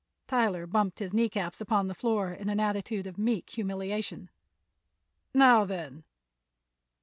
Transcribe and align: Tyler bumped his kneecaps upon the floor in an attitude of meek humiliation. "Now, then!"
Tyler 0.25 0.65
bumped 0.65 0.97
his 0.97 1.13
kneecaps 1.13 1.61
upon 1.61 1.85
the 1.85 1.93
floor 1.93 2.33
in 2.33 2.49
an 2.49 2.59
attitude 2.59 3.05
of 3.05 3.19
meek 3.19 3.51
humiliation. 3.51 4.31
"Now, 5.31 5.63
then!" 5.63 6.03